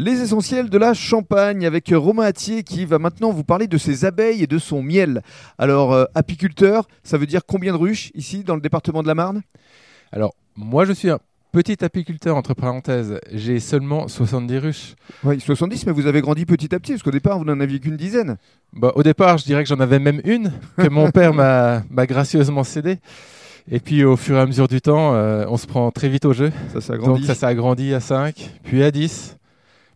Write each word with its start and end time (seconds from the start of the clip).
Les 0.00 0.20
essentiels 0.22 0.70
de 0.70 0.78
la 0.78 0.94
Champagne 0.94 1.66
avec 1.66 1.92
Romain 1.92 2.22
Attier 2.22 2.62
qui 2.62 2.84
va 2.84 3.00
maintenant 3.00 3.32
vous 3.32 3.42
parler 3.42 3.66
de 3.66 3.76
ses 3.78 4.04
abeilles 4.04 4.44
et 4.44 4.46
de 4.46 4.58
son 4.58 4.80
miel. 4.80 5.22
Alors, 5.58 5.92
euh, 5.92 6.04
apiculteur, 6.14 6.86
ça 7.02 7.18
veut 7.18 7.26
dire 7.26 7.40
combien 7.44 7.72
de 7.72 7.78
ruches 7.78 8.12
ici 8.14 8.44
dans 8.44 8.54
le 8.54 8.60
département 8.60 9.02
de 9.02 9.08
la 9.08 9.16
Marne? 9.16 9.42
Alors, 10.12 10.36
moi 10.54 10.84
je 10.84 10.92
suis 10.92 11.10
un 11.10 11.18
petit 11.50 11.84
apiculteur, 11.84 12.36
entre 12.36 12.54
parenthèses. 12.54 13.18
J'ai 13.32 13.58
seulement 13.58 14.06
70 14.06 14.58
ruches. 14.58 14.94
Oui, 15.24 15.40
70, 15.40 15.86
mais 15.86 15.92
vous 15.92 16.06
avez 16.06 16.20
grandi 16.20 16.46
petit 16.46 16.72
à 16.76 16.78
petit, 16.78 16.92
parce 16.92 17.02
qu'au 17.02 17.10
départ, 17.10 17.36
vous 17.36 17.44
n'en 17.44 17.58
aviez 17.58 17.80
qu'une 17.80 17.96
dizaine. 17.96 18.36
Bah, 18.74 18.92
au 18.94 19.02
départ, 19.02 19.38
je 19.38 19.46
dirais 19.46 19.64
que 19.64 19.68
j'en 19.68 19.80
avais 19.80 19.98
même 19.98 20.20
une, 20.22 20.52
que 20.76 20.88
mon 20.88 21.10
père 21.10 21.34
m'a 21.34 22.06
gracieusement 22.06 22.62
cédée. 22.62 22.98
Et 23.68 23.80
puis 23.80 24.04
au 24.04 24.16
fur 24.16 24.36
et 24.36 24.40
à 24.40 24.46
mesure 24.46 24.68
du 24.68 24.80
temps, 24.80 25.14
euh, 25.14 25.44
on 25.48 25.56
se 25.56 25.66
prend 25.66 25.90
très 25.90 26.08
vite 26.08 26.24
au 26.24 26.32
jeu. 26.32 26.52
Ça 26.72 26.80
s'est 26.80 26.96
Donc 26.96 27.24
ça 27.24 27.34
s'est 27.34 27.46
agrandi 27.46 27.92
à 27.92 28.00
5, 28.00 28.50
puis 28.62 28.84
à 28.84 28.92
10. 28.92 29.37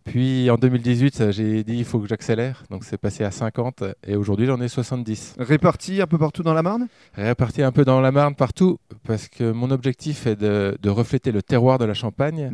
Puis 0.03 0.49
en 0.49 0.55
2018, 0.55 1.21
euh, 1.21 1.31
j'ai 1.31 1.63
dit 1.63 1.77
il 1.77 1.85
faut 1.85 1.99
que 1.99 2.07
j'accélère. 2.07 2.63
Donc 2.69 2.83
c'est 2.83 2.97
passé 2.97 3.23
à 3.23 3.31
50 3.31 3.83
et 4.05 4.15
aujourd'hui 4.15 4.45
j'en 4.45 4.59
ai 4.61 4.67
70. 4.67 5.35
Répartis 5.39 6.01
un 6.01 6.07
peu 6.07 6.17
partout 6.17 6.43
dans 6.43 6.53
la 6.53 6.61
Marne? 6.61 6.87
Réparti 7.13 7.61
un 7.63 7.71
peu 7.71 7.85
dans 7.85 8.01
la 8.01 8.11
Marne 8.11 8.35
partout 8.35 8.79
parce 9.05 9.27
que 9.27 9.51
mon 9.51 9.71
objectif 9.71 10.27
est 10.27 10.35
de, 10.35 10.77
de 10.81 10.89
refléter 10.89 11.31
le 11.31 11.41
terroir 11.41 11.77
de 11.77 11.85
la 11.85 11.93
Champagne 11.93 12.51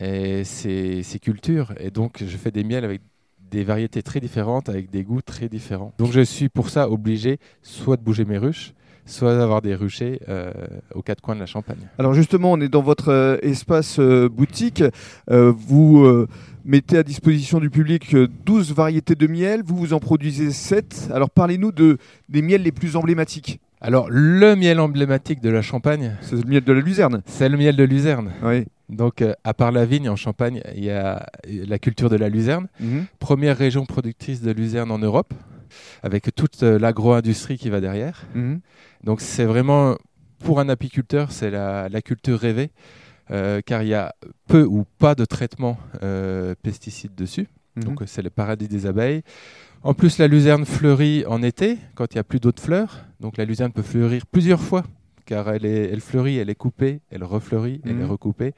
et 0.00 0.44
ses, 0.44 1.02
ses 1.02 1.18
cultures. 1.18 1.72
Et 1.78 1.90
donc 1.90 2.22
je 2.26 2.36
fais 2.36 2.50
des 2.50 2.64
miels 2.64 2.84
avec 2.84 3.00
des 3.50 3.64
variétés 3.64 4.02
très 4.02 4.20
différentes, 4.20 4.68
avec 4.68 4.90
des 4.90 5.04
goûts 5.04 5.22
très 5.22 5.48
différents. 5.48 5.94
Donc 5.98 6.12
je 6.12 6.20
suis 6.20 6.48
pour 6.48 6.68
ça 6.68 6.90
obligé 6.90 7.38
soit 7.62 7.96
de 7.96 8.02
bouger 8.02 8.24
mes 8.24 8.38
ruches, 8.38 8.74
soit 9.08 9.36
d'avoir 9.36 9.60
des 9.62 9.74
ruchers 9.74 10.20
euh, 10.28 10.52
aux 10.94 11.02
quatre 11.02 11.20
coins 11.20 11.34
de 11.34 11.40
la 11.40 11.46
Champagne. 11.46 11.78
Alors 11.98 12.14
justement, 12.14 12.52
on 12.52 12.60
est 12.60 12.68
dans 12.68 12.82
votre 12.82 13.08
euh, 13.08 13.36
espace 13.42 13.98
euh, 13.98 14.28
boutique. 14.28 14.82
Vous 15.28 16.26
mettez 16.68 16.98
à 16.98 17.02
disposition 17.02 17.58
du 17.60 17.70
public 17.70 18.14
euh, 18.14 18.28
12 18.44 18.74
variétés 18.74 19.14
de 19.14 19.26
miel. 19.26 19.62
Vous 19.64 19.76
vous 19.76 19.92
en 19.94 20.00
produisez 20.00 20.50
7. 20.52 21.08
Alors 21.12 21.30
parlez-nous 21.30 21.72
de, 21.72 21.96
des 22.28 22.42
miels 22.42 22.62
les 22.62 22.72
plus 22.72 22.94
emblématiques. 22.94 23.58
Alors 23.80 24.08
le 24.10 24.54
miel 24.54 24.78
emblématique 24.80 25.40
de 25.40 25.48
la 25.50 25.62
Champagne, 25.62 26.16
C'est 26.20 26.36
le 26.36 26.42
miel 26.48 26.64
de 26.64 26.72
la 26.72 26.80
luzerne. 26.80 27.22
c'est 27.26 27.48
le 27.48 27.56
miel 27.56 27.74
de 27.76 27.84
Luzerne. 27.84 28.32
Oui. 28.42 28.64
Donc, 28.88 29.20
euh, 29.20 29.34
à 29.44 29.52
part 29.54 29.70
la 29.70 29.84
vigne 29.84 30.08
en 30.08 30.16
Champagne, 30.16 30.62
il 30.74 30.84
y 30.84 30.90
a 30.90 31.26
la 31.46 31.78
culture 31.78 32.08
de 32.10 32.16
la 32.16 32.28
luzerne, 32.30 32.68
première 33.18 33.56
région 33.56 33.84
productrice 33.84 34.40
de 34.40 34.50
luzerne 34.50 34.90
en 34.90 34.98
Europe, 34.98 35.32
avec 36.02 36.34
toute 36.34 36.62
euh, 36.62 36.78
l'agro-industrie 36.78 37.58
qui 37.58 37.70
va 37.70 37.80
derrière. 37.80 38.24
Mhm. 38.34 38.60
Donc, 39.04 39.20
c'est 39.20 39.44
vraiment, 39.44 39.96
pour 40.38 40.60
un 40.60 40.68
apiculteur, 40.68 41.32
c'est 41.32 41.50
la, 41.50 41.88
la 41.88 42.02
culture 42.02 42.38
rêvée, 42.38 42.70
euh, 43.30 43.60
car 43.64 43.82
il 43.82 43.88
y 43.88 43.94
a 43.94 44.14
peu 44.46 44.64
ou 44.64 44.84
pas 44.98 45.14
de 45.14 45.24
traitement 45.24 45.78
euh, 46.02 46.54
pesticides 46.62 47.14
dessus. 47.14 47.48
Mhm. 47.76 47.84
Donc, 47.84 48.02
c'est 48.06 48.22
le 48.22 48.30
paradis 48.30 48.68
des 48.68 48.86
abeilles. 48.86 49.22
En 49.82 49.94
plus, 49.94 50.18
la 50.18 50.26
luzerne 50.26 50.64
fleurit 50.64 51.24
en 51.26 51.42
été, 51.42 51.78
quand 51.94 52.12
il 52.12 52.16
n'y 52.16 52.20
a 52.20 52.24
plus 52.24 52.40
d'autres 52.40 52.62
fleurs. 52.62 53.04
Donc, 53.20 53.36
la 53.36 53.44
luzerne 53.44 53.72
peut 53.72 53.82
fleurir 53.82 54.26
plusieurs 54.26 54.60
fois, 54.60 54.84
car 55.24 55.48
elle, 55.50 55.64
est, 55.64 55.90
elle 55.92 56.00
fleurit, 56.00 56.38
elle 56.38 56.50
est 56.50 56.56
coupée, 56.56 57.00
elle 57.10 57.22
refleurit, 57.22 57.80
elle 57.84 58.00
est 58.00 58.04
recoupée. 58.04 58.54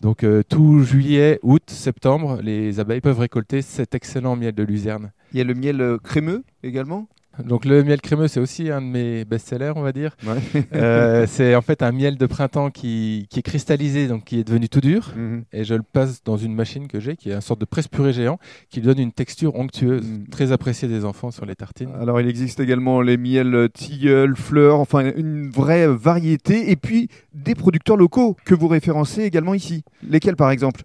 Donc, 0.00 0.24
euh, 0.24 0.42
tout 0.46 0.82
juillet, 0.82 1.38
août, 1.42 1.62
septembre, 1.68 2.40
les 2.42 2.80
abeilles 2.80 3.00
peuvent 3.00 3.18
récolter 3.18 3.62
cet 3.62 3.94
excellent 3.94 4.36
miel 4.36 4.54
de 4.54 4.62
luzerne. 4.62 5.12
Il 5.32 5.38
y 5.38 5.40
a 5.40 5.44
le 5.44 5.54
miel 5.54 5.80
euh, 5.80 5.98
crémeux 5.98 6.44
également? 6.62 7.08
Donc, 7.44 7.64
le 7.64 7.82
miel 7.84 8.00
crémeux, 8.00 8.28
c'est 8.28 8.40
aussi 8.40 8.70
un 8.70 8.80
de 8.80 8.86
mes 8.86 9.24
best-sellers, 9.24 9.72
on 9.76 9.82
va 9.82 9.92
dire. 9.92 10.16
Ouais. 10.26 10.62
Euh, 10.72 11.26
c'est 11.28 11.54
en 11.54 11.62
fait 11.62 11.82
un 11.82 11.92
miel 11.92 12.16
de 12.16 12.26
printemps 12.26 12.70
qui, 12.70 13.26
qui 13.30 13.38
est 13.38 13.42
cristallisé, 13.42 14.08
donc 14.08 14.24
qui 14.24 14.40
est 14.40 14.44
devenu 14.44 14.68
tout 14.68 14.80
dur. 14.80 15.12
Mhm. 15.16 15.44
Et 15.52 15.64
je 15.64 15.74
le 15.74 15.82
passe 15.82 16.22
dans 16.24 16.36
une 16.36 16.54
machine 16.54 16.86
que 16.88 17.00
j'ai, 17.00 17.16
qui 17.16 17.30
est 17.30 17.34
une 17.34 17.40
sorte 17.40 17.60
de 17.60 17.64
presse-purée 17.64 18.12
géant, 18.12 18.38
qui 18.68 18.80
lui 18.80 18.86
donne 18.86 18.98
une 18.98 19.12
texture 19.12 19.54
onctueuse, 19.56 20.06
Mm. 20.06 20.28
très 20.30 20.52
appréciée 20.52 20.88
des 20.88 21.04
enfants 21.04 21.30
sur 21.30 21.46
les 21.46 21.54
tartines. 21.54 21.90
Alors 22.00 22.20
il 22.20 22.28
existe 22.28 22.60
également 22.60 23.00
les 23.00 23.16
miels 23.16 23.54
euh, 23.54 23.68
tilleul, 23.68 24.36
fleurs, 24.36 24.80
enfin 24.80 25.12
une 25.16 25.50
vraie 25.50 25.86
variété. 25.86 26.70
Et 26.70 26.76
puis 26.76 27.08
des 27.34 27.54
producteurs 27.54 27.96
locaux 27.96 28.36
que 28.44 28.54
vous 28.54 28.68
référencez 28.68 29.22
également 29.22 29.54
ici. 29.54 29.84
Lesquels 30.08 30.36
par 30.36 30.50
exemple? 30.50 30.82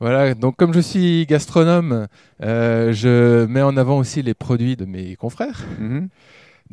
Voilà, 0.00 0.34
donc 0.34 0.56
comme 0.56 0.74
je 0.74 0.80
suis 0.80 1.24
gastronome, 1.26 2.08
euh, 2.42 2.92
je 2.92 3.46
mets 3.46 3.62
en 3.62 3.76
avant 3.76 3.98
aussi 3.98 4.22
les 4.22 4.34
produits 4.34 4.76
de 4.76 4.84
mes 4.84 5.16
confrères. 5.16 5.64
Mhm. 5.80 6.08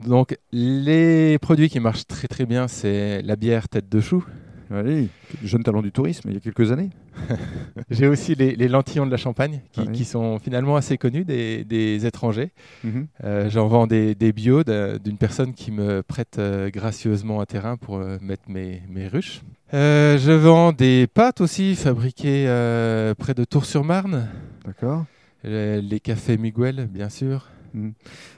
Donc 0.07 0.37
les 0.51 1.37
produits 1.39 1.69
qui 1.69 1.79
marchent 1.79 2.07
très 2.07 2.27
très 2.27 2.45
bien, 2.45 2.67
c'est 2.67 3.21
la 3.21 3.35
bière 3.35 3.69
tête 3.69 3.89
de 3.89 3.99
chou. 4.01 4.25
Oui, 4.73 5.09
jeune 5.43 5.63
talent 5.63 5.81
du 5.81 5.91
tourisme 5.91 6.29
il 6.29 6.35
y 6.35 6.37
a 6.37 6.39
quelques 6.39 6.71
années. 6.71 6.91
J'ai 7.89 8.07
aussi 8.07 8.35
les, 8.35 8.55
les 8.55 8.69
lentillons 8.69 9.05
de 9.05 9.11
la 9.11 9.17
Champagne, 9.17 9.59
qui, 9.73 9.81
Ah 9.81 9.85
oui. 9.87 9.91
qui 9.91 10.05
sont 10.05 10.39
finalement 10.39 10.77
assez 10.77 10.97
connus 10.97 11.25
des, 11.25 11.65
des 11.65 12.05
étrangers. 12.05 12.51
Mhm. 12.85 13.07
Euh, 13.25 13.49
J'en 13.49 13.67
vends 13.67 13.85
des, 13.85 14.15
des 14.15 14.31
bio 14.31 14.63
d'un- 14.63 14.97
d'une 14.97 15.17
personne 15.17 15.53
qui 15.53 15.71
me 15.71 16.01
prête 16.03 16.37
euh, 16.39 16.69
gracieusement 16.69 17.41
un 17.41 17.45
terrain 17.45 17.75
pour 17.75 17.97
euh, 17.97 18.17
mettre 18.21 18.43
mes, 18.49 18.81
mes 18.89 19.07
ruches. 19.09 19.41
Euh, 19.73 20.17
je 20.17 20.33
vends 20.33 20.73
des 20.73 21.07
pâtes 21.07 21.39
aussi 21.39 21.75
fabriquées 21.75 22.45
euh, 22.47 23.15
près 23.15 23.33
de 23.33 23.45
Tours-sur-Marne. 23.45 24.27
D'accord. 24.65 25.05
Euh, 25.45 25.79
les 25.81 26.01
cafés 26.01 26.37
Miguel, 26.37 26.87
bien 26.91 27.09
sûr. 27.09 27.47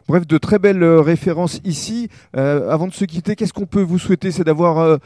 Bref, 0.08 0.28
de 0.28 0.38
très 0.38 0.60
belles 0.60 0.84
références 0.84 1.60
ici. 1.64 2.08
Avant 2.34 2.88
de 2.88 2.94
se 2.94 3.06
quitter, 3.06 3.36
qu'est-ce 3.36 3.54
qu'on 3.54 3.66
peut 3.66 3.82
vous 3.82 3.98
souhaiter? 3.98 4.32
C'est 4.32 4.44
d'avoir 4.44 5.00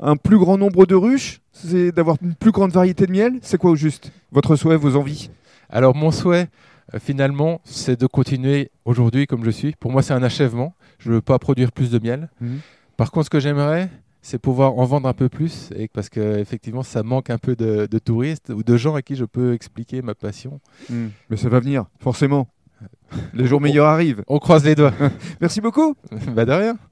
un 0.00 0.16
plus 0.16 0.36
grand 0.36 0.58
nombre 0.58 0.84
de 0.84 0.96
ruches? 0.96 1.40
C'est 1.52 1.92
d'avoir 1.92 2.16
une 2.22 2.34
plus 2.34 2.50
grande 2.50 2.72
variété 2.72 3.06
de 3.06 3.12
miel? 3.12 3.38
C'est 3.40 3.56
quoi 3.56 3.70
au 3.70 3.76
juste 3.76 4.10
Votre 4.32 4.56
souhait, 4.56 4.76
vos 4.76 4.96
envies? 4.96 5.30
Alors 5.70 5.94
mon 5.94 6.10
souhait, 6.10 6.48
finalement, 6.98 7.60
c'est 7.62 8.00
de 8.00 8.08
continuer 8.08 8.72
aujourd'hui 8.84 9.28
comme 9.28 9.44
je 9.44 9.50
suis. 9.50 9.76
Pour 9.78 9.92
moi, 9.92 10.02
c'est 10.02 10.14
un 10.14 10.24
achèvement. 10.24 10.74
Je 10.98 11.10
ne 11.10 11.14
veux 11.14 11.20
pas 11.20 11.38
produire 11.38 11.70
plus 11.70 11.92
de 11.92 12.00
miel. 12.00 12.30
Mhm. 12.40 12.58
Par 12.96 13.12
contre, 13.12 13.26
ce 13.26 13.30
que 13.30 13.38
j'aimerais, 13.38 13.90
c'est 14.22 14.38
pouvoir 14.38 14.78
en 14.78 14.84
vendre 14.84 15.08
un 15.08 15.12
peu 15.14 15.28
plus, 15.28 15.70
et 15.76 15.88
parce 15.88 16.08
que 16.08 16.38
effectivement, 16.38 16.82
ça 16.82 17.02
manque 17.02 17.30
un 17.30 17.38
peu 17.38 17.56
de, 17.56 17.86
de 17.90 17.98
touristes 17.98 18.50
ou 18.50 18.62
de 18.62 18.76
gens 18.76 18.94
à 18.94 19.02
qui 19.02 19.16
je 19.16 19.24
peux 19.24 19.52
expliquer 19.54 20.02
ma 20.02 20.14
passion. 20.14 20.60
Mais 21.30 21.36
ça 21.36 21.48
va 21.48 21.60
venir, 21.60 21.86
forcément. 22.00 22.48
Les 23.34 23.46
jours 23.46 23.60
meilleurs 23.60 23.86
arrivent. 23.86 24.22
On 24.28 24.38
croise 24.38 24.64
les 24.64 24.74
doigts. 24.74 24.92
Merci 25.40 25.60
beaucoup. 25.60 25.94
bah 26.34 26.44
de 26.44 26.52
rien. 26.52 26.78